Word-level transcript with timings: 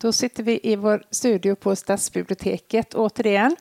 Då 0.00 0.12
sitter 0.12 0.42
vi 0.42 0.60
i 0.62 0.76
vår 0.76 1.02
studio 1.10 1.54
på 1.54 1.76
Stadsbiblioteket 1.76 2.94
återigen. 2.94 3.56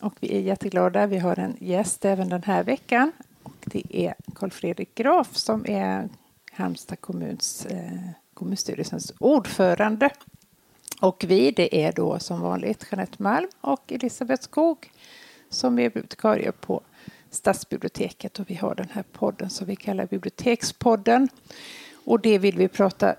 Och 0.00 0.14
vi 0.20 0.36
är 0.36 0.40
jätteglada. 0.40 1.06
Vi 1.06 1.18
har 1.18 1.38
en 1.38 1.56
gäst 1.60 2.04
även 2.04 2.28
den 2.28 2.42
här 2.42 2.64
veckan. 2.64 3.12
Och 3.42 3.54
det 3.64 3.82
är 3.90 4.14
Carl 4.34 4.50
Fredrik 4.50 4.94
Graf 4.94 5.36
som 5.36 5.66
är 5.68 6.08
Halmstad 6.52 7.00
kommuns, 7.00 7.66
eh, 7.66 7.98
kommunstyrelsens 8.34 9.12
ordförande. 9.18 10.10
Och 11.00 11.24
vi, 11.28 11.50
det 11.50 11.84
är 11.84 11.92
då 11.92 12.18
som 12.18 12.40
vanligt 12.40 12.86
Jeanette 12.90 13.22
Malm 13.22 13.48
och 13.60 13.92
Elisabeth 13.92 14.42
Skog 14.42 14.90
som 15.50 15.78
är 15.78 15.90
bibliotekarier 15.90 16.52
på 16.52 16.80
Stadsbiblioteket. 17.30 18.38
Och 18.38 18.50
vi 18.50 18.54
har 18.54 18.74
den 18.74 18.88
här 18.92 19.04
podden 19.12 19.50
som 19.50 19.66
vi 19.66 19.76
kallar 19.76 20.06
Bibliotekspodden. 20.06 21.28
Och 22.04 22.20
det 22.20 22.38
vill 22.38 22.56
vi 22.56 22.68
prata 22.68 23.16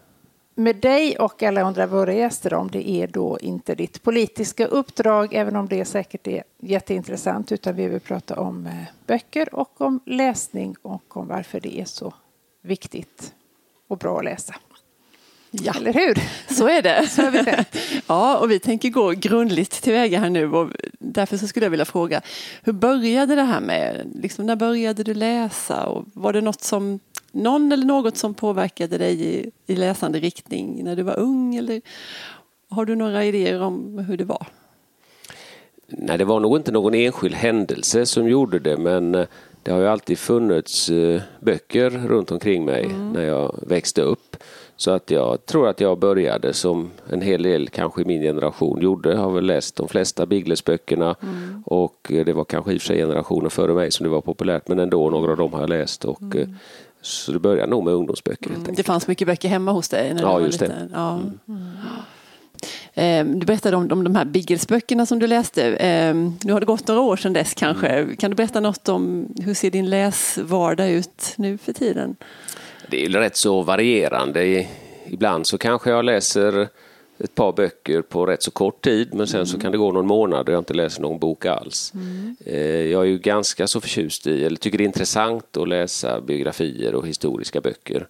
med 0.59 0.75
dig 0.75 1.17
och 1.17 1.43
alla 1.43 1.61
andra 1.61 1.87
våra 1.87 2.13
gäster 2.13 2.53
om 2.53 2.71
det 2.71 2.89
är 2.89 3.07
då 3.07 3.39
inte 3.41 3.75
ditt 3.75 4.03
politiska 4.03 4.65
uppdrag, 4.65 5.33
även 5.33 5.55
om 5.55 5.67
det 5.67 5.85
säkert 5.85 6.27
är 6.27 6.43
jätteintressant, 6.59 7.51
utan 7.51 7.75
vi 7.75 7.87
vill 7.87 7.99
prata 7.99 8.39
om 8.39 8.65
eh, 8.65 8.73
böcker 9.07 9.55
och 9.55 9.81
om 9.81 9.99
läsning 10.05 10.75
och 10.81 11.17
om 11.17 11.27
varför 11.27 11.59
det 11.59 11.79
är 11.79 11.85
så 11.85 12.13
viktigt 12.61 13.33
och 13.87 13.97
bra 13.97 14.17
att 14.17 14.25
läsa. 14.25 14.55
Ja, 15.51 15.73
Eller 15.75 15.93
hur? 15.93 16.19
så 16.53 16.67
är 16.67 16.81
det. 16.81 17.07
Så 17.07 17.29
vi 17.29 17.43
tänkt. 17.43 17.77
ja, 18.07 18.37
och 18.37 18.51
vi 18.51 18.59
tänker 18.59 18.89
gå 18.89 19.09
grundligt 19.09 19.81
tillväga 19.81 20.19
här 20.19 20.29
nu 20.29 20.51
och 20.53 20.69
därför 20.99 21.37
så 21.37 21.47
skulle 21.47 21.65
jag 21.65 21.71
vilja 21.71 21.85
fråga, 21.85 22.21
hur 22.63 22.73
började 22.73 23.35
det 23.35 23.43
här 23.43 23.59
med, 23.59 24.11
liksom, 24.15 24.45
när 24.45 24.55
började 24.55 25.03
du 25.03 25.13
läsa 25.13 25.85
och 25.85 26.05
var 26.13 26.33
det 26.33 26.41
något 26.41 26.61
som, 26.61 26.99
någon 27.31 27.71
eller 27.71 27.85
något 27.85 28.17
som 28.17 28.33
påverkade 28.33 28.97
dig 28.97 29.23
i, 29.23 29.51
i 29.67 29.75
läsande 29.75 30.19
riktning 30.19 30.83
när 30.83 30.95
du 30.95 31.03
var 31.03 31.19
ung 31.19 31.55
eller 31.55 31.81
har 32.69 32.85
du 32.85 32.95
några 32.95 33.25
idéer 33.25 33.61
om 33.61 33.97
hur 33.97 34.17
det 34.17 34.25
var? 34.25 34.47
Nej, 35.87 36.17
det 36.17 36.25
var 36.25 36.39
nog 36.39 36.57
inte 36.57 36.71
någon 36.71 36.93
enskild 36.93 37.35
händelse 37.35 38.05
som 38.05 38.29
gjorde 38.29 38.59
det 38.59 38.77
men 38.77 39.15
eh, 39.15 39.25
det 39.63 39.71
har 39.71 39.79
ju 39.79 39.87
alltid 39.87 40.19
funnits 40.19 40.89
eh, 40.89 41.21
böcker 41.39 41.89
runt 41.89 42.31
omkring 42.31 42.65
mig 42.65 42.85
mm. 42.85 43.11
när 43.11 43.25
jag 43.25 43.59
växte 43.67 44.01
upp. 44.01 44.35
Så 44.75 44.91
att 44.91 45.11
jag 45.11 45.45
tror 45.45 45.67
att 45.67 45.81
jag 45.81 45.99
började 45.99 46.53
som 46.53 46.91
en 47.09 47.21
hel 47.21 47.43
del 47.43 47.69
kanske 47.69 48.01
i 48.01 48.05
min 48.05 48.21
generation 48.21 48.81
gjorde. 48.81 49.09
Jag 49.09 49.17
har 49.17 49.31
väl 49.31 49.45
läst 49.45 49.75
de 49.75 49.87
flesta 49.87 50.25
Biggles-böckerna 50.25 51.15
mm. 51.21 51.63
och 51.65 52.07
det 52.09 52.33
var 52.33 52.45
kanske 52.45 52.73
i 52.73 52.77
och 52.77 52.81
för 52.81 52.87
sig 52.87 52.97
generationer 52.97 53.49
före 53.49 53.73
mig 53.73 53.91
som 53.91 54.03
det 54.03 54.09
var 54.09 54.21
populärt 54.21 54.67
men 54.67 54.79
ändå 54.79 55.09
några 55.09 55.31
av 55.31 55.37
dem 55.37 55.53
har 55.53 55.59
jag 55.59 55.69
läst. 55.69 56.05
Och, 56.05 56.21
mm. 56.21 56.55
Så 57.01 57.31
det 57.31 57.39
började 57.39 57.69
nog 57.69 57.83
med 57.83 57.93
ungdomsböcker. 57.93 58.49
Mm. 58.49 58.75
Det 58.75 58.83
fanns 58.83 59.07
mycket 59.07 59.27
böcker 59.27 59.49
hemma 59.49 59.71
hos 59.71 59.89
dig? 59.89 60.13
När 60.13 60.21
ja, 60.21 60.39
just 60.39 60.61
liten. 60.61 60.77
det. 60.77 60.89
Ja. 60.93 61.13
Mm. 61.13 61.39
Mm. 61.47 61.67
Ehm, 62.93 63.39
du 63.39 63.45
berättade 63.45 63.77
om, 63.77 63.91
om 63.91 64.03
de 64.03 64.15
här 64.15 64.25
Biggles-böckerna 64.25 65.05
som 65.05 65.19
du 65.19 65.27
läste. 65.27 65.63
Ehm, 65.63 66.33
nu 66.43 66.53
har 66.53 66.59
det 66.59 66.65
gått 66.65 66.87
några 66.87 67.01
år 67.01 67.17
sedan 67.17 67.33
dess 67.33 67.53
kanske. 67.53 67.87
Mm. 67.87 68.15
Kan 68.15 68.31
du 68.31 68.35
berätta 68.35 68.59
något 68.59 68.89
om 68.89 69.27
hur 69.41 69.53
ser 69.53 69.71
din 69.71 69.89
läsvardag 69.89 70.89
ut 70.91 71.33
nu 71.35 71.57
för 71.57 71.73
tiden? 71.73 72.15
Det 72.89 73.05
är 73.05 73.09
rätt 73.09 73.37
så 73.37 73.61
varierande. 73.61 74.67
Ibland 75.05 75.47
så 75.47 75.57
kanske 75.57 75.89
jag 75.89 76.05
läser 76.05 76.69
ett 77.19 77.35
par 77.35 77.51
böcker 77.53 78.01
på 78.01 78.25
rätt 78.25 78.43
så 78.43 78.51
kort 78.51 78.83
tid 78.83 79.13
men 79.13 79.27
sen 79.27 79.39
mm. 79.39 79.45
så 79.45 79.59
kan 79.59 79.71
det 79.71 79.77
gå 79.77 79.91
någon 79.91 80.07
månad 80.07 80.49
och 80.49 80.53
jag 80.53 80.61
inte 80.61 80.73
läser 80.73 81.01
någon 81.01 81.19
bok 81.19 81.45
alls. 81.45 81.91
Mm. 81.95 82.35
Eh, 82.45 82.57
jag 82.61 83.01
är 83.01 83.07
ju 83.07 83.17
ganska 83.17 83.67
så 83.67 83.81
förtjust 83.81 84.27
i, 84.27 84.45
eller 84.45 84.57
tycker 84.57 84.77
det 84.77 84.83
är 84.83 84.85
intressant 84.85 85.57
att 85.57 85.67
läsa 85.67 86.21
biografier 86.21 86.95
och 86.95 87.07
historiska 87.07 87.61
böcker. 87.61 88.07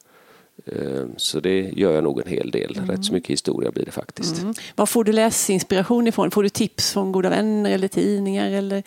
Eh, 0.66 1.06
så 1.18 1.40
det 1.40 1.60
gör 1.60 1.94
jag 1.94 2.04
nog 2.04 2.22
en 2.22 2.28
hel 2.28 2.52
del. 2.52 2.78
Mm. 2.78 2.90
Rätt 2.90 3.06
så 3.06 3.14
mycket 3.14 3.30
historia 3.30 3.72
blir 3.72 3.86
det 3.86 3.92
faktiskt. 3.92 4.42
Mm. 4.42 4.54
Var 4.76 4.86
får 4.86 5.04
du 5.04 5.12
läsinspiration 5.12 6.08
ifrån? 6.08 6.32
Får 6.32 6.44
du 6.44 6.50
tips 6.50 6.94
från 6.94 7.12
goda 7.12 7.30
vänner 7.30 7.72
eller 7.72 7.88
tidningar? 7.88 8.52
Eller 8.52 8.84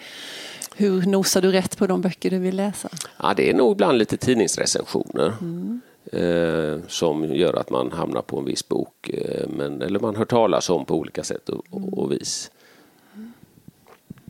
hur 0.76 1.02
nosar 1.02 1.42
du 1.42 1.52
rätt 1.52 1.78
på 1.78 1.86
de 1.86 2.00
böcker 2.00 2.30
du 2.30 2.38
vill 2.38 2.56
läsa? 2.56 2.88
Ja, 3.22 3.34
det 3.36 3.50
är 3.50 3.54
nog 3.54 3.72
ibland 3.72 3.98
lite 3.98 4.16
tidningsrecensioner. 4.16 5.32
Mm. 5.40 5.80
Eh, 6.12 6.78
som 6.88 7.34
gör 7.34 7.54
att 7.54 7.70
man 7.70 7.92
hamnar 7.92 8.22
på 8.22 8.38
en 8.38 8.44
viss 8.44 8.68
bok. 8.68 9.08
Eh, 9.08 9.48
men, 9.48 9.82
eller 9.82 10.00
man 10.00 10.16
hör 10.16 10.24
talas 10.24 10.70
om 10.70 10.84
på 10.84 10.94
olika 10.94 11.22
sätt 11.24 11.48
och, 11.48 11.64
och, 11.70 11.98
och 11.98 12.12
vis. 12.12 12.50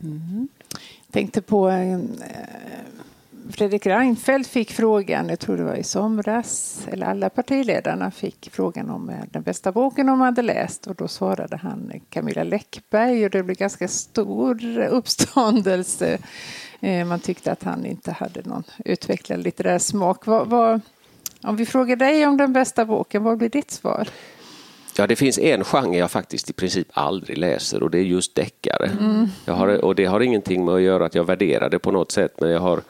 Mm. 0.03 0.47
Tänkte 1.11 1.41
på 1.41 1.69
eh, 1.69 1.99
Fredrik 3.49 3.85
Reinfeldt 3.85 4.49
fick 4.49 4.71
frågan, 4.71 5.29
jag 5.29 5.39
tror 5.39 5.57
det 5.57 5.63
var 5.63 5.75
i 5.75 5.83
somras, 5.83 6.81
eller 6.91 7.05
alla 7.05 7.29
partiledarna 7.29 8.11
fick 8.11 8.49
frågan 8.51 8.89
om 8.89 9.09
eh, 9.09 9.15
den 9.31 9.41
bästa 9.43 9.71
boken 9.71 10.07
de 10.07 10.21
hade 10.21 10.41
läst 10.41 10.87
och 10.87 10.95
då 10.95 11.07
svarade 11.07 11.57
han 11.57 11.91
eh, 11.93 12.01
Camilla 12.09 12.43
Läckberg 12.43 13.25
och 13.25 13.31
det 13.31 13.43
blev 13.43 13.57
ganska 13.57 13.87
stor 13.87 14.79
uppståndelse. 14.79 16.17
Eh, 16.79 17.05
man 17.05 17.19
tyckte 17.19 17.51
att 17.51 17.63
han 17.63 17.85
inte 17.85 18.11
hade 18.11 18.41
någon 18.41 18.63
utvecklad 18.85 19.39
litterär 19.39 19.79
smak. 19.79 20.25
Vad, 20.25 20.47
vad, 20.47 20.81
om 21.43 21.55
vi 21.55 21.65
frågar 21.65 21.95
dig 21.95 22.27
om 22.27 22.37
den 22.37 22.53
bästa 22.53 22.85
boken, 22.85 23.23
vad 23.23 23.37
blir 23.37 23.49
ditt 23.49 23.71
svar? 23.71 24.07
Ja, 24.97 25.07
det 25.07 25.15
finns 25.15 25.39
en 25.39 25.63
genre 25.63 25.97
jag 25.97 26.11
faktiskt 26.11 26.49
i 26.49 26.53
princip 26.53 26.87
aldrig 26.93 27.37
läser 27.37 27.83
och 27.83 27.89
det 27.89 27.97
är 27.97 28.03
just 28.03 28.35
deckare. 28.35 28.91
Mm. 28.99 29.27
Har, 29.47 29.85
och 29.85 29.95
det 29.95 30.05
har 30.05 30.19
ingenting 30.19 30.65
med 30.65 30.73
att 30.73 30.81
göra 30.81 31.05
att 31.05 31.15
jag 31.15 31.23
värderar 31.23 31.69
det 31.69 31.79
på 31.79 31.91
något 31.91 32.11
sätt 32.11 32.33
men 32.39 32.49
jag 32.49 32.59
har 32.59 32.81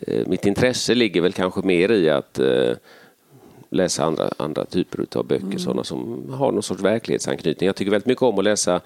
Eh, 0.00 0.26
mitt 0.26 0.46
intresse 0.46 0.94
ligger 0.94 1.20
väl 1.20 1.32
kanske 1.32 1.60
mer 1.60 1.92
i 1.92 2.10
att 2.10 2.38
eh, 2.38 2.72
läsa 3.70 4.04
andra, 4.04 4.30
andra 4.36 4.64
typer 4.64 5.06
av 5.14 5.26
böcker, 5.26 5.44
mm. 5.44 5.58
sådana 5.58 5.84
som 5.84 6.30
har 6.30 6.52
någon 6.52 6.62
sorts 6.62 6.82
verklighetsanknytning. 6.82 7.66
Jag 7.66 7.76
tycker 7.76 7.90
väldigt 7.90 8.06
mycket 8.06 8.22
om 8.22 8.38
att 8.38 8.44
läsa, 8.44 8.80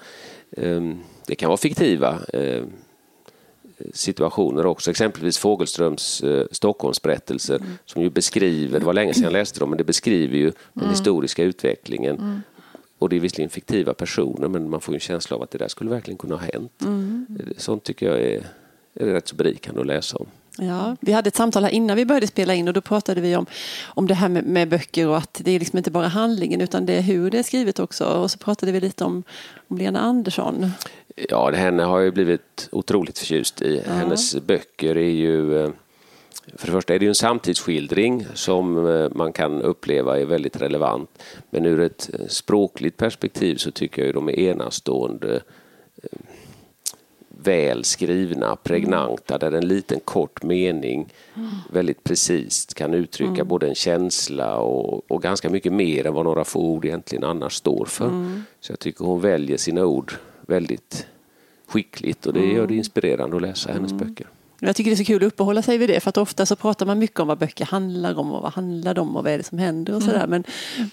ehm, 0.57 0.99
det 1.27 1.35
kan 1.35 1.47
vara 1.47 1.57
fiktiva 1.57 2.19
eh, 2.33 2.63
situationer 3.93 4.65
också, 4.65 4.91
exempelvis 4.91 5.37
Fågelströms 5.37 6.23
Stockholmsberättelser 6.51 7.55
mm. 7.55 7.67
som 7.85 8.01
ju 8.01 8.09
beskriver, 8.09 8.79
det 8.79 8.85
var 8.85 8.93
länge 8.93 9.13
sedan 9.13 9.23
jag 9.23 9.33
läste 9.33 9.59
dem, 9.59 9.69
men 9.69 9.77
det 9.77 9.83
beskriver 9.83 10.37
ju 10.37 10.51
den 10.73 10.83
mm. 10.83 10.89
historiska 10.89 11.43
utvecklingen. 11.43 12.15
Mm. 12.17 12.41
Och 12.97 13.09
det 13.09 13.15
är 13.15 13.19
visserligen 13.19 13.49
fiktiva 13.49 13.93
personer 13.93 14.47
men 14.47 14.69
man 14.69 14.81
får 14.81 14.93
en 14.93 14.99
känsla 14.99 15.37
av 15.37 15.43
att 15.43 15.51
det 15.51 15.57
där 15.57 15.67
skulle 15.67 15.89
verkligen 15.89 16.17
kunna 16.17 16.35
ha 16.35 16.41
hänt. 16.53 16.81
Mm. 16.81 17.25
Sånt 17.57 17.83
tycker 17.83 18.05
jag 18.05 18.19
är, 18.19 18.43
är 18.93 19.05
rätt 19.05 19.27
så 19.27 19.35
berikande 19.35 19.81
att 19.81 19.87
läsa 19.87 20.17
om. 20.17 20.27
Ja, 20.61 20.95
vi 20.99 21.11
hade 21.11 21.27
ett 21.27 21.35
samtal 21.35 21.63
här 21.63 21.71
innan 21.71 21.97
vi 21.97 22.05
började 22.05 22.27
spela 22.27 22.53
in 22.53 22.67
och 22.67 22.73
då 22.73 22.81
pratade 22.81 23.21
vi 23.21 23.35
om, 23.35 23.45
om 23.85 24.07
det 24.07 24.13
här 24.13 24.29
med, 24.29 24.43
med 24.43 24.69
böcker 24.69 25.07
och 25.07 25.17
att 25.17 25.41
det 25.43 25.51
är 25.51 25.59
liksom 25.59 25.77
inte 25.77 25.91
bara 25.91 26.07
handlingen 26.07 26.61
utan 26.61 26.85
det 26.85 26.93
är 26.93 27.01
hur 27.01 27.31
det 27.31 27.39
är 27.39 27.43
skrivet 27.43 27.79
också. 27.79 28.05
Och 28.05 28.31
så 28.31 28.37
pratade 28.37 28.71
vi 28.71 28.79
lite 28.79 29.03
om, 29.03 29.23
om 29.67 29.77
Lena 29.77 29.99
Andersson. 29.99 30.71
Ja, 31.29 31.51
henne 31.51 31.83
har 31.83 31.99
jag 31.99 32.13
blivit 32.13 32.69
otroligt 32.71 33.19
förtjust 33.19 33.61
i. 33.61 33.83
Ja. 33.85 33.93
Hennes 33.93 34.35
böcker 34.35 34.97
är 34.97 35.11
ju 35.11 35.63
eh, 35.63 35.69
för 36.55 36.67
det 36.67 36.71
första 36.73 36.95
är 36.95 36.99
det 36.99 37.05
ju 37.05 37.09
en 37.09 37.15
samtidsskildring 37.15 38.25
som 38.33 38.87
eh, 38.87 39.09
man 39.11 39.33
kan 39.33 39.61
uppleva 39.61 40.19
är 40.19 40.25
väldigt 40.25 40.61
relevant. 40.61 41.23
Men 41.49 41.65
ur 41.65 41.79
ett 41.79 42.09
eh, 42.13 42.27
språkligt 42.27 42.97
perspektiv 42.97 43.55
så 43.55 43.71
tycker 43.71 44.01
jag 44.01 44.07
ju 44.07 44.13
de 44.13 44.29
är 44.29 44.39
enastående 44.39 45.41
väl 47.43 47.83
skrivna, 47.83 48.55
pregnanta, 48.55 49.37
där 49.37 49.51
en 49.51 49.67
liten 49.67 49.99
kort 49.99 50.43
mening 50.43 51.13
väldigt 51.71 52.03
precis 52.03 52.65
kan 52.65 52.93
uttrycka 52.93 53.31
mm. 53.31 53.47
både 53.47 53.67
en 53.67 53.75
känsla 53.75 54.57
och, 54.57 55.11
och, 55.11 55.21
ganska 55.21 55.49
mycket 55.49 55.73
mer 55.73 56.05
än 56.05 56.13
vad 56.13 56.25
några 56.25 56.43
få 56.43 56.59
ord 56.59 56.85
egentligen 56.85 57.23
annars 57.23 57.53
står 57.53 57.85
för. 57.85 58.07
Mm. 58.07 58.43
Så 58.59 58.71
jag 58.71 58.79
tycker 58.79 59.05
hon 59.05 59.21
väljer 59.21 59.57
sina 59.57 59.85
ord 59.85 60.13
väldigt 60.41 61.07
skickligt 61.67 62.25
och 62.25 62.33
det 62.33 62.45
gör 62.45 62.53
det 62.53 62.63
mm. 62.63 62.77
inspirerande 62.77 63.35
att 63.35 63.41
läsa 63.41 63.71
hennes 63.71 63.91
mm. 63.91 64.07
böcker. 64.07 64.27
Jag 64.61 64.75
tycker 64.75 64.91
det 64.91 64.95
är 64.95 64.97
så 64.97 65.03
kul 65.03 65.23
att 65.23 65.33
uppehålla 65.33 65.61
sig 65.61 65.77
vid 65.77 65.89
det 65.89 65.99
för 65.99 66.09
att 66.09 66.17
ofta 66.17 66.45
så 66.45 66.55
pratar 66.55 66.85
man 66.85 66.99
mycket 66.99 67.19
om 67.19 67.27
vad 67.27 67.37
böcker 67.37 67.65
handlar 67.65 68.19
om 68.19 68.31
och 68.31 68.41
vad 68.41 68.53
handlar 68.53 68.93
de 68.93 69.09
om 69.09 69.17
och 69.17 69.23
vad 69.23 69.33
är 69.33 69.37
det 69.37 69.43
som 69.43 69.57
händer 69.57 69.95
och 69.95 70.03
sådär. 70.03 70.23
Mm. 70.23 70.29
Men, 70.29 70.43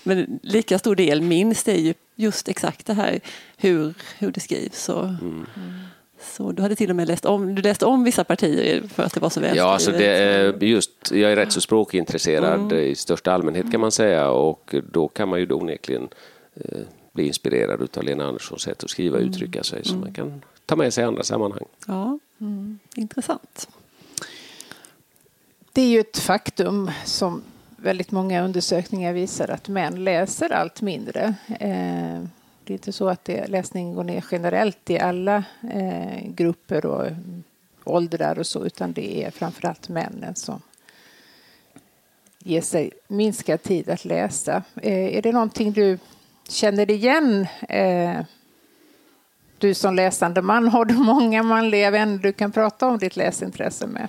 men 0.03 0.41
lika 0.43 0.79
stor 0.79 0.97
del 0.97 1.21
minst 1.21 1.69
är 1.69 1.77
ju 1.77 1.95
just 2.17 2.49
exakt 2.49 2.87
det 2.87 2.95
här 2.95 3.21
hur, 3.57 3.95
hur 4.19 4.31
det 4.31 4.41
skrivs. 4.41 4.89
Och, 4.89 5.05
mm. 5.05 5.47
Så 6.21 6.53
du 6.53 6.63
hade 6.63 6.77
till 6.77 6.91
och 6.91 6.97
med 6.97 7.09
läst 7.09 7.25
om, 7.25 7.55
du 7.55 7.63
läste 7.63 7.87
om 7.87 8.05
vissa 8.05 8.25
partier 8.25 8.83
för 8.89 9.03
att 9.03 9.15
det 9.15 9.21
var 9.21 9.31
så 9.31 9.41
välskrivet? 9.41 9.65
Ja, 9.65 9.73
alltså 9.73 9.91
det 9.91 10.07
är 10.07 10.65
just, 10.65 10.91
jag 11.11 11.33
är 11.33 11.37
rätt 11.37 11.53
så 11.53 11.61
språkintresserad 11.61 12.61
mm. 12.61 12.79
i 12.79 12.95
största 12.95 13.33
allmänhet 13.33 13.71
kan 13.73 13.81
man 13.81 13.93
säga 13.93 14.31
och 14.31 14.75
då 14.93 15.09
kan 15.09 15.29
man 15.29 15.41
ju 15.41 15.53
onekligen 15.53 16.09
eh, 16.55 16.79
bli 17.13 17.27
inspirerad 17.27 17.89
av 17.97 18.03
Lena 18.03 18.27
Anderssons 18.27 18.63
sätt 18.63 18.85
att 18.85 18.91
skriva 18.91 19.17
och 19.17 19.23
mm. 19.23 19.33
uttrycka 19.33 19.63
sig 19.63 19.85
som 19.85 20.01
man 20.01 20.13
kan 20.13 20.43
ta 20.67 20.77
med 20.77 20.95
sig 20.95 21.05
i 21.05 21.07
andra 21.07 21.23
sammanhang. 21.23 21.65
Ja, 21.87 22.19
mm. 22.41 22.79
Intressant. 22.95 23.69
Det 25.73 25.83
är 25.83 25.89
ju 25.89 26.01
ett 26.01 26.19
faktum 26.19 26.91
som 27.05 27.43
väldigt 27.77 28.11
många 28.11 28.45
undersökningar 28.45 29.13
visar 29.13 29.49
att 29.49 29.69
män 29.69 30.05
läser 30.05 30.53
allt 30.53 30.83
mindre. 30.83 31.35
Eh, 31.61 32.23
det 32.67 32.73
är 32.73 32.75
inte 32.75 32.93
så 32.93 33.09
att 33.09 33.25
det, 33.25 33.47
läsningen 33.47 33.95
går 33.95 34.05
ner 34.05 34.25
generellt 34.31 34.91
i 34.91 34.99
alla 34.99 35.45
eh, 35.73 36.29
grupper 36.29 36.87
och 36.87 37.07
åldrar 37.85 38.39
och 38.39 38.47
så, 38.47 38.67
utan 38.67 38.93
det 38.93 39.25
är 39.25 39.31
framförallt 39.31 39.89
männen 39.89 40.35
som 40.35 40.61
ger 42.39 42.61
sig 42.61 42.91
minskad 43.09 43.63
tid 43.63 43.91
att 43.91 44.05
läsa. 44.05 44.63
Eh, 44.83 45.17
är 45.17 45.23
det 45.23 45.33
någonting 45.33 45.73
du 45.73 45.99
känner 46.49 46.91
igen 46.91 47.47
eh, 47.69 48.21
du 49.59 49.75
som 49.75 49.95
läsande 49.95 50.43
man? 50.43 50.69
Har 50.69 50.85
du 50.85 50.95
många 50.95 51.43
manliga 51.43 51.91
vänner 51.91 52.19
du 52.19 52.33
kan 52.33 52.53
prata 52.53 52.87
om 52.87 52.99
ditt 52.99 53.17
läsintresse 53.17 53.87
med? 53.87 54.09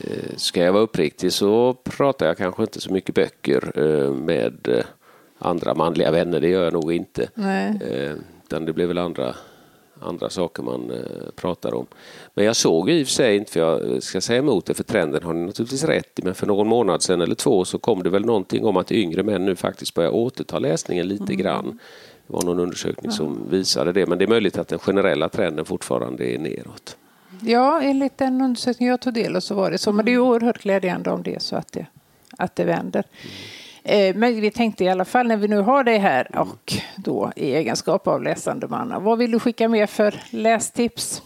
Eh, 0.00 0.36
ska 0.36 0.62
jag 0.62 0.72
vara 0.72 0.82
uppriktig 0.82 1.32
så 1.32 1.74
pratar 1.74 2.26
jag 2.26 2.36
kanske 2.36 2.62
inte 2.62 2.80
så 2.80 2.92
mycket 2.92 3.14
böcker 3.14 3.72
eh, 3.74 4.12
med 4.12 4.68
eh, 4.68 4.84
andra 5.38 5.74
manliga 5.74 6.10
vänner. 6.10 6.40
Det 6.40 6.48
gör 6.48 6.64
jag 6.64 6.72
nog 6.72 6.92
inte. 6.92 7.28
Nej. 7.34 7.80
Utan 8.44 8.64
det 8.64 8.72
blir 8.72 8.86
väl 8.86 8.98
andra, 8.98 9.34
andra 10.00 10.30
saker 10.30 10.62
man 10.62 10.92
pratar 11.36 11.74
om. 11.74 11.86
Men 12.34 12.44
jag 12.44 12.56
såg 12.56 12.90
i 12.90 13.02
och 13.02 13.06
för 13.06 13.12
sig 13.12 13.36
inte, 13.36 13.52
för 13.52 13.60
jag 13.60 14.02
ska 14.02 14.20
säga 14.20 14.38
emot 14.38 14.66
det, 14.66 14.74
för 14.74 14.84
trenden 14.84 15.22
har 15.22 15.32
ni 15.32 15.46
naturligtvis 15.46 15.84
rätt 15.84 16.18
i, 16.18 16.22
men 16.22 16.34
för 16.34 16.46
någon 16.46 16.68
månad 16.68 17.02
sedan 17.02 17.20
eller 17.20 17.34
två 17.34 17.64
så 17.64 17.78
kom 17.78 18.02
det 18.02 18.10
väl 18.10 18.24
någonting 18.24 18.64
om 18.64 18.76
att 18.76 18.92
yngre 18.92 19.22
män 19.22 19.44
nu 19.44 19.56
faktiskt 19.56 19.94
börjar 19.94 20.10
återta 20.10 20.58
läsningen 20.58 21.08
lite 21.08 21.24
mm. 21.24 21.36
grann. 21.36 21.78
Det 22.26 22.32
var 22.32 22.42
någon 22.42 22.60
undersökning 22.60 23.12
som 23.12 23.50
visade 23.50 23.92
det, 23.92 24.06
men 24.06 24.18
det 24.18 24.24
är 24.24 24.28
möjligt 24.28 24.58
att 24.58 24.68
den 24.68 24.78
generella 24.78 25.28
trenden 25.28 25.64
fortfarande 25.64 26.34
är 26.34 26.38
neråt. 26.38 26.96
Ja, 27.40 27.82
enligt 27.82 28.18
den 28.18 28.40
undersökning 28.40 28.88
jag 28.88 29.00
tog 29.00 29.14
del 29.14 29.36
av 29.36 29.40
så 29.40 29.54
var 29.54 29.70
det 29.70 29.78
så. 29.78 29.92
Men 29.92 30.04
det 30.04 30.12
är 30.12 30.18
oerhört 30.18 30.62
glädjande 30.62 31.10
om 31.10 31.22
det 31.22 31.34
är 31.34 31.38
så 31.38 31.56
att 31.56 31.72
det, 31.72 31.86
att 32.38 32.56
det 32.56 32.64
vänder. 32.64 33.04
Mm. 33.22 33.34
Men 34.14 34.40
vi 34.40 34.50
tänkte 34.50 34.84
i 34.84 34.88
alla 34.88 35.04
fall 35.04 35.26
när 35.26 35.36
vi 35.36 35.48
nu 35.48 35.58
har 35.58 35.84
dig 35.84 35.98
här 35.98 36.30
mm. 36.32 36.48
och 36.48 36.72
då 36.96 37.32
i 37.36 37.54
egenskap 37.54 38.06
av 38.06 38.22
läsande 38.22 38.68
man. 38.68 39.04
Vad 39.04 39.18
vill 39.18 39.30
du 39.30 39.38
skicka 39.38 39.68
med 39.68 39.90
för 39.90 40.14
lästips? 40.30 41.22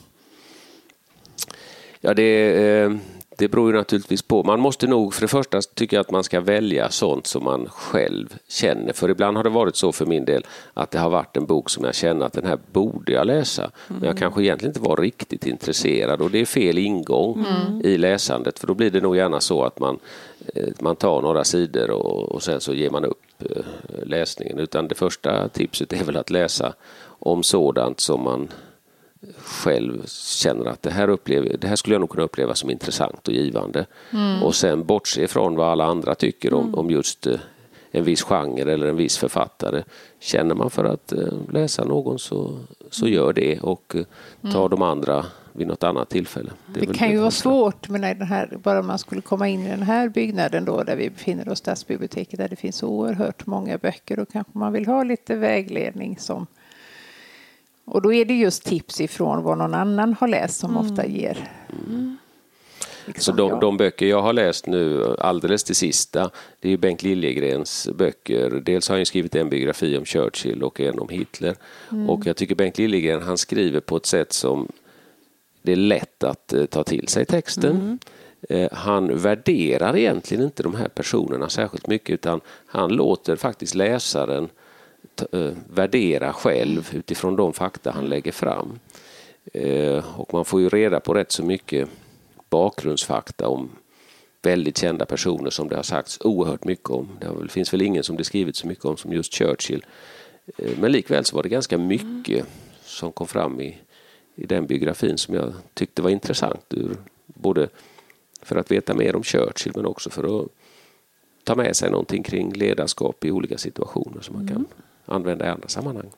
Ja, 2.00 2.14
det, 2.14 2.56
eh, 2.80 2.92
det 3.38 3.48
beror 3.48 3.72
ju 3.72 3.78
naturligtvis 3.78 4.22
på. 4.22 4.42
Man 4.42 4.60
måste 4.60 4.86
nog, 4.86 5.14
för 5.14 5.20
det 5.20 5.28
första 5.28 5.60
tycker 5.62 5.96
jag 5.96 6.00
att 6.00 6.10
man 6.10 6.24
ska 6.24 6.40
välja 6.40 6.90
sånt 6.90 7.26
som 7.26 7.44
man 7.44 7.68
själv 7.68 8.36
känner. 8.48 8.92
För 8.92 9.08
ibland 9.08 9.36
har 9.36 9.44
det 9.44 9.50
varit 9.50 9.76
så 9.76 9.92
för 9.92 10.06
min 10.06 10.24
del 10.24 10.46
att 10.74 10.90
det 10.90 10.98
har 10.98 11.10
varit 11.10 11.36
en 11.36 11.46
bok 11.46 11.70
som 11.70 11.84
jag 11.84 11.94
känner 11.94 12.26
att 12.26 12.32
den 12.32 12.46
här 12.46 12.58
borde 12.72 13.12
jag 13.12 13.26
läsa. 13.26 13.62
Mm. 13.62 13.72
Men 13.86 13.96
jag 13.96 14.04
mm. 14.06 14.16
kanske 14.16 14.42
egentligen 14.42 14.70
inte 14.70 14.88
var 14.88 14.96
riktigt 14.96 15.46
intresserad 15.46 16.20
och 16.20 16.30
det 16.30 16.40
är 16.40 16.44
fel 16.44 16.78
ingång 16.78 17.44
mm. 17.44 17.80
i 17.84 17.98
läsandet. 17.98 18.58
För 18.58 18.66
då 18.66 18.74
blir 18.74 18.90
det 18.90 19.00
nog 19.00 19.16
gärna 19.16 19.40
så 19.40 19.64
att 19.64 19.78
man, 19.78 19.98
eh, 20.54 20.68
man 20.80 20.96
tar 20.96 21.22
några 21.22 21.44
sidor 21.44 21.90
och, 21.90 22.32
och 22.32 22.42
sen 22.42 22.60
så 22.60 22.74
ger 22.74 22.90
man 22.90 23.04
upp 23.04 23.22
eh, 23.38 23.62
läsningen. 24.02 24.58
Utan 24.58 24.88
det 24.88 24.94
första 24.94 25.48
tipset 25.48 25.92
är 25.92 26.04
väl 26.04 26.16
att 26.16 26.30
läsa 26.30 26.74
om 27.04 27.42
sådant 27.42 28.00
som 28.00 28.22
man 28.22 28.48
själv 29.36 30.06
känner 30.06 30.66
att 30.66 30.82
det 30.82 30.90
här, 30.90 31.08
upplever, 31.08 31.56
det 31.56 31.68
här 31.68 31.76
skulle 31.76 31.94
jag 31.94 32.00
nog 32.00 32.10
kunna 32.10 32.24
uppleva 32.24 32.54
som 32.54 32.70
intressant 32.70 33.28
och 33.28 33.34
givande. 33.34 33.86
Mm. 34.10 34.42
Och 34.42 34.54
sen 34.54 34.84
bortse 34.84 35.28
från 35.28 35.56
vad 35.56 35.68
alla 35.68 35.84
andra 35.84 36.14
tycker 36.14 36.54
om, 36.54 36.64
mm. 36.64 36.74
om 36.74 36.90
just 36.90 37.26
eh, 37.26 37.40
en 37.90 38.04
viss 38.04 38.22
genre 38.22 38.72
eller 38.72 38.86
en 38.86 38.96
viss 38.96 39.18
författare. 39.18 39.82
Känner 40.20 40.54
man 40.54 40.70
för 40.70 40.84
att 40.84 41.12
eh, 41.12 41.32
läsa 41.50 41.84
någon 41.84 42.18
så, 42.18 42.58
så 42.90 43.08
gör 43.08 43.32
det 43.32 43.60
och 43.60 43.96
eh, 43.96 44.04
ta 44.52 44.58
mm. 44.58 44.70
de 44.70 44.82
andra 44.82 45.26
vid 45.52 45.66
något 45.66 45.82
annat 45.82 46.08
tillfälle. 46.08 46.50
Det, 46.66 46.80
det 46.80 46.94
kan 46.94 47.10
ju 47.10 47.18
vara 47.18 47.30
svårt, 47.30 47.88
men 47.88 48.00
den 48.00 48.22
här, 48.22 48.58
bara 48.62 48.82
man 48.82 48.98
skulle 48.98 49.20
komma 49.20 49.48
in 49.48 49.66
i 49.66 49.68
den 49.68 49.82
här 49.82 50.08
byggnaden 50.08 50.64
då 50.64 50.82
där 50.82 50.96
vi 50.96 51.10
befinner 51.10 51.48
oss, 51.48 51.58
Stadsbiblioteket, 51.58 52.38
där 52.38 52.48
det 52.48 52.56
finns 52.56 52.82
oerhört 52.82 53.46
många 53.46 53.78
böcker 53.78 54.18
och 54.18 54.28
kanske 54.32 54.58
man 54.58 54.72
vill 54.72 54.86
ha 54.86 55.02
lite 55.02 55.34
vägledning 55.34 56.18
som 56.18 56.46
och 57.84 58.02
då 58.02 58.12
är 58.12 58.24
det 58.24 58.34
just 58.34 58.64
tips 58.64 59.00
ifrån 59.00 59.42
vad 59.42 59.58
någon 59.58 59.74
annan 59.74 60.16
har 60.20 60.28
läst 60.28 60.60
som 60.60 60.70
mm. 60.70 60.82
ofta 60.82 61.06
ger. 61.06 61.50
Mm. 61.86 62.16
Liksom 63.06 63.36
så 63.36 63.48
de, 63.48 63.60
de, 63.60 63.76
böcker 63.76 64.06
jag 64.06 64.22
har 64.22 64.32
läst 64.32 64.66
nu 64.66 65.14
alldeles 65.18 65.64
till 65.64 65.74
sista, 65.74 66.30
det 66.60 66.72
är 66.72 66.76
Bengt 66.76 67.02
Liljegrens 67.02 67.88
böcker. 67.94 68.50
Dels 68.50 68.88
har 68.88 68.96
han 68.96 69.06
skrivit 69.06 69.34
en 69.34 69.48
biografi 69.48 69.98
om 69.98 70.04
Churchill 70.04 70.62
och 70.62 70.80
en 70.80 70.98
om 70.98 71.08
Hitler. 71.08 71.54
Mm. 71.90 72.10
Och 72.10 72.26
jag 72.26 72.36
tycker 72.36 72.54
Bengt 72.54 72.78
Liljegren 72.78 73.22
han 73.22 73.38
skriver 73.38 73.80
på 73.80 73.96
ett 73.96 74.06
sätt 74.06 74.32
som 74.32 74.68
det 75.62 75.72
är 75.72 75.76
lätt 75.76 76.24
att 76.24 76.54
uh, 76.56 76.64
ta 76.64 76.84
till 76.84 77.08
sig 77.08 77.26
texten. 77.26 77.98
Uh, 78.50 78.68
han 78.72 79.18
värderar 79.18 79.96
egentligen 79.96 80.44
inte 80.44 80.62
de 80.62 80.74
här 80.74 80.88
personerna 80.88 81.48
särskilt 81.48 81.86
mycket 81.86 82.10
utan 82.10 82.40
han 82.66 82.92
låter 82.92 83.36
faktiskt 83.36 83.74
läsaren 83.74 84.44
Eh, 84.44 84.48
Eh, 85.32 85.52
värdera 85.74 86.32
själv 86.32 86.90
utifrån 86.94 87.36
de 87.36 87.52
fakta 87.52 87.90
han 87.90 88.06
lägger 88.08 88.32
fram. 88.32 88.78
Eh, 89.52 90.20
och 90.20 90.34
man 90.34 90.44
får 90.44 90.60
ju 90.60 90.68
reda 90.68 91.00
på 91.00 91.14
rätt 91.14 91.32
så 91.32 91.44
mycket 91.44 91.88
bakgrundsfakta 92.50 93.48
om 93.48 93.70
väldigt 94.42 94.78
kända 94.78 95.04
personer 95.04 95.50
som 95.50 95.68
det 95.68 95.76
har 95.76 95.82
sagts 95.82 96.18
oerhört 96.20 96.64
mycket 96.64 96.90
om. 96.90 97.08
Det 97.42 97.48
finns 97.48 97.72
väl 97.72 97.82
ingen 97.82 98.02
som 98.02 98.16
det 98.16 98.24
skrivits 98.24 98.58
så 98.58 98.66
mycket 98.66 98.84
om 98.84 98.96
som 98.96 99.12
just 99.12 99.34
Churchill. 99.34 99.86
Eh, 100.56 100.70
men 100.80 100.92
likväl 100.92 101.24
så 101.24 101.36
var 101.36 101.42
det 101.42 101.48
ganska 101.48 101.78
mycket 101.78 102.46
som 102.84 103.12
kom 103.12 103.26
fram 103.26 103.60
i, 103.60 103.78
i 104.34 104.46
den 104.46 104.66
biografin 104.66 105.18
som 105.18 105.34
jag 105.34 105.52
tyckte 105.74 106.02
var 106.02 106.10
intressant. 106.10 106.64
Ur, 106.70 106.96
både 107.26 107.68
för 108.42 108.56
att 108.56 108.70
veta 108.70 108.94
mer 108.94 109.16
om 109.16 109.22
Churchill 109.22 109.72
men 109.76 109.86
också 109.86 110.10
för 110.10 110.42
att 110.42 110.48
ta 111.44 111.54
med 111.54 111.76
sig 111.76 111.90
någonting 111.90 112.22
kring 112.22 112.52
ledarskap 112.52 113.24
i 113.24 113.30
olika 113.30 113.58
situationer 113.58 114.20
som 114.20 114.36
man 114.36 114.46
kan 114.46 114.56
mm 114.56 114.68
använda 115.12 115.46
i 115.46 115.48
andra 115.48 115.68
sammanhang. 115.68 116.10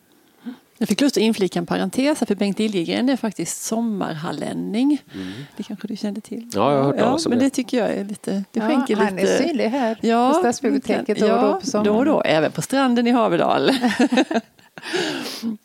Jag 0.79 0.89
fick 0.89 1.01
lust 1.01 1.17
att 1.17 1.23
inflika 1.23 1.59
en 1.59 1.67
parentes 1.67 2.19
för 2.19 2.35
Bengt 2.35 2.59
Liljegren 2.59 3.09
är 3.09 3.17
faktiskt 3.17 3.63
sommarhallänning. 3.63 5.03
Mm. 5.15 5.33
Det 5.57 5.63
kanske 5.63 5.89
du 5.89 5.97
kände 5.97 6.21
till? 6.21 6.51
Ja, 6.55 6.73
jag 6.73 6.79
har 6.79 6.85
hört 6.85 6.99
talas 6.99 7.27
om 7.27 7.31
det. 7.31 7.37
Men 7.37 7.45
det 7.45 7.51
tycker 7.51 7.79
jag 7.79 7.91
är 7.91 8.05
lite, 8.05 8.31
det 8.31 8.61
ja, 8.61 8.69
skänker 8.69 8.97
han 8.97 9.17
lite... 9.17 9.35
är 9.35 9.39
synlig 9.39 9.69
här 9.69 9.99
ja, 10.01 10.33
på 10.33 10.39
Stadsbiblioteket 10.39 11.19
då 11.19 11.33
och 11.33 11.43
då 11.43 11.61
på 11.61 11.67
sommaren. 11.67 11.93
Då 11.93 11.99
och 11.99 12.05
då, 12.05 12.23
även 12.23 12.53
på 12.53 12.63
stranden 12.63 13.07
i 13.07 13.11
Haverdal. 13.11 13.71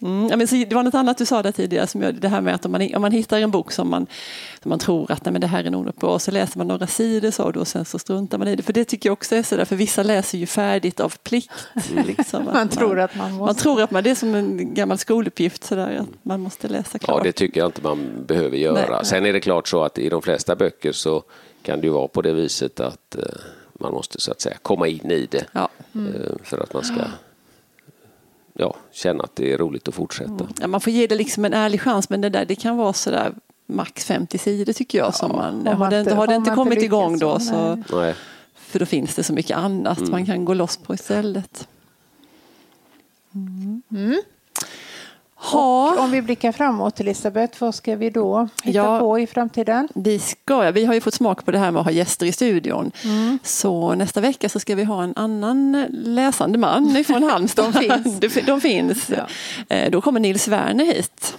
Mm, 0.01 0.27
ja, 0.30 0.38
men 0.38 0.48
så, 0.48 0.56
det 0.56 0.75
var 0.75 0.83
något 0.83 0.94
annat 0.94 1.18
du 1.18 1.25
sa 1.25 1.44
där 1.44 1.51
tidigare, 1.51 1.88
som 1.88 2.01
jag, 2.01 2.16
det 2.16 2.27
här 2.27 2.42
med 2.42 2.56
att 2.56 2.66
om 2.66 2.71
man, 2.71 2.95
om 2.95 3.01
man 3.01 3.12
hittar 3.12 3.39
en 3.39 3.51
bok 3.51 3.71
som 3.71 3.89
man, 3.89 4.07
som 4.63 4.69
man 4.69 4.80
tror 4.80 5.12
att 5.12 5.25
nej, 5.25 5.31
men 5.31 5.42
det 5.42 5.48
här 5.48 5.63
är 5.63 5.69
nog 5.69 5.86
något 5.86 6.00
bra, 6.00 6.19
så 6.19 6.31
läser 6.31 6.57
man 6.57 6.68
några 6.68 6.88
sidor 6.88 7.31
så, 7.31 7.44
och 7.44 7.68
sen 7.68 7.86
så 7.86 8.00
struntar 8.00 8.38
man 8.38 8.48
i 8.48 8.56
det. 8.56 8.63
För 8.63 8.74
det 8.74 8.86
tycker 8.86 9.10
jag 9.10 9.13
också 9.13 9.36
är 9.36 9.44
sådär, 9.44 9.66
för 9.66 9.75
vissa 9.75 10.04
läser 10.04 10.38
ju 10.38 10.45
färdigt 10.45 11.00
av 11.00 11.13
plikt. 11.24 11.51
Mm. 11.92 12.06
Liksom, 12.06 12.45
man, 12.45 12.54
man, 12.54 12.69
tror 12.69 13.00
att 13.00 13.16
man 13.16 13.31
måste. 13.31 13.45
Man 13.45 13.56
tror 13.56 13.81
att 13.81 13.92
man, 13.92 14.04
det 14.04 14.10
är 14.10 14.16
som 14.16 14.36
en 14.36 14.74
gammal 14.74 14.98
skoluppgift, 14.98 15.63
sådär, 15.63 15.98
att 16.00 16.25
man 16.25 16.39
måste 16.39 16.68
läsa 16.68 17.00
klart. 17.00 17.18
Ja, 17.18 17.24
det 17.24 17.31
tycker 17.31 17.60
jag 17.60 17.68
inte 17.68 17.81
man 17.81 18.25
behöver 18.27 18.57
göra. 18.57 18.95
Nej. 18.95 19.06
Sen 19.06 19.25
är 19.25 19.33
det 19.33 19.39
klart 19.39 19.68
så 19.68 19.83
att 19.83 19.98
i 19.98 20.10
de 20.10 20.21
flesta 20.21 20.56
böcker 20.56 20.92
så 20.92 21.24
kan 21.62 21.81
det 21.81 21.88
ju 21.88 21.94
vara 21.94 22.07
på 22.07 22.21
det 22.21 22.33
viset 22.33 22.80
att 22.80 23.16
eh, 23.16 23.24
man 23.74 23.94
måste 23.94 24.21
så 24.21 24.31
att 24.31 24.42
säga 24.42 24.56
komma 24.62 24.88
in 24.88 25.12
i 25.12 25.27
det 25.31 25.45
ja. 25.51 25.69
mm. 25.95 26.38
för 26.44 26.57
att 26.57 26.74
man 26.74 26.83
ska 26.83 27.01
ja, 28.60 28.76
känna 28.92 29.24
att 29.24 29.36
det 29.36 29.54
är 29.54 29.58
roligt 29.58 29.88
att 29.88 29.96
fortsätta. 29.96 30.32
Mm. 30.32 30.48
Ja, 30.60 30.68
man 30.68 30.82
får 30.82 30.94
ge 30.94 31.08
det 31.08 31.16
liksom 31.16 31.46
en 31.46 31.54
ärlig 31.54 31.81
chans 31.81 32.10
men 32.10 32.22
det 32.22 32.30
där 32.30 32.45
det 32.45 32.56
kan 32.56 32.78
vara 32.78 32.94
sådär 32.94 33.33
max 33.66 34.06
50 34.06 34.38
sidor 34.38 34.74
tycker 34.74 34.98
jag. 34.98 35.07
Ja, 35.07 35.12
som 35.12 35.31
man, 35.31 35.68
har, 35.68 35.78
man 35.78 35.90
det, 35.90 36.14
har 36.14 36.28
det 36.28 36.36
inte 36.36 36.52
kommit 36.52 36.83
igång 36.83 37.19
då 37.19 37.40
så, 37.40 37.83
nej. 37.92 38.16
för 38.56 38.80
då 38.80 38.86
finns 38.86 39.16
det 39.16 39.24
så 39.24 39.33
mycket 39.33 39.57
annat 39.57 39.98
mm. 39.98 40.12
man 40.12 40.26
kan 40.26 40.45
gå 40.45 40.54
loss 40.54 40.78
på 40.78 40.94
istället. 40.94 41.68
Mm. 43.33 44.22
Ha. 45.42 45.94
Och 45.94 46.00
om 46.04 46.12
vi 46.12 46.22
blickar 46.22 46.52
framåt 46.52 47.00
Elisabeth, 47.00 47.62
vad 47.62 47.76
ska 47.76 47.96
vi 47.96 48.10
då 48.10 48.48
hitta 48.64 48.78
ja, 48.78 49.00
på 49.00 49.19
i 49.19 49.28
framtiden? 49.28 49.88
Vi, 49.96 50.19
ska, 50.19 50.72
vi 50.72 50.86
har 50.86 50.94
ju 50.94 51.02
fått 51.02 51.14
smak 51.14 51.46
på 51.46 51.52
det 51.52 51.58
här 51.58 51.72
med 51.72 51.80
att 51.80 51.86
ha 51.86 51.92
gäster 51.92 52.26
i 52.26 52.31
studion. 52.31 52.92
Mm. 53.04 53.40
Så 53.44 53.96
nästa 53.96 54.22
vecka 54.22 54.50
så 54.50 54.60
ska 54.60 54.76
vi 54.76 54.84
ha 54.84 55.04
en 55.04 55.14
annan 55.16 55.86
läsande 55.92 56.58
man 56.58 57.04
från 57.04 57.24
Halmstad. 57.24 57.74
de 57.74 57.80
finns. 57.80 58.19
de, 58.36 58.42
de 58.42 58.62
finns. 58.62 59.10
Ja. 59.10 59.28
Eh, 59.76 59.92
då 59.92 60.02
kommer 60.02 60.19
Nils 60.19 60.48
Werner 60.48 60.86
hit. 60.86 61.38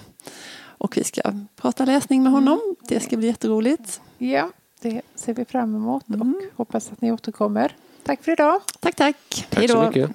Och 0.63 0.97
vi 0.97 1.05
ska 1.05 1.23
prata 1.57 1.85
läsning 1.85 2.23
med 2.23 2.33
honom. 2.33 2.61
Mm. 2.65 2.77
Det 2.89 3.01
ska 3.01 3.17
bli 3.17 3.27
jätteroligt. 3.27 4.01
Ja, 4.19 4.51
det 4.81 5.03
ser 5.15 5.35
vi 5.35 5.45
fram 5.45 5.75
emot 5.75 6.05
och 6.09 6.15
mm. 6.15 6.41
hoppas 6.57 6.93
att 6.93 7.01
ni 7.01 7.13
återkommer. 7.13 7.77
Tack 8.03 8.25
för 8.25 8.33
idag. 8.33 8.61
Tack, 8.81 8.95
tack. 8.95 9.47
Tack 9.51 9.71
så 9.71 9.83
mycket. 9.83 10.11